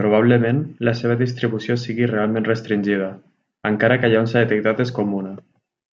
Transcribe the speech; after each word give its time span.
Probablement 0.00 0.62
la 0.88 0.94
seva 1.00 1.16
distribució 1.22 1.76
sigui 1.82 2.08
realment 2.12 2.48
restringida, 2.52 3.10
encara 3.72 4.00
que 4.02 4.10
allà 4.10 4.24
on 4.24 4.32
s'ha 4.32 4.44
detectat 4.46 4.82
és 4.88 4.94
comuna. 5.02 5.36